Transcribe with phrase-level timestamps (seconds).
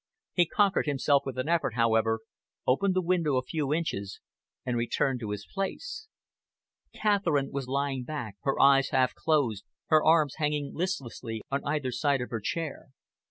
[0.33, 2.21] He conquered himself with an effort, however,
[2.65, 4.19] opened the window a few inches,
[4.65, 6.07] and returned to his place.
[6.91, 12.19] Catherine was lying back, her eyes half closed, her arms hanging listlessly on either side
[12.19, 12.87] of her chair.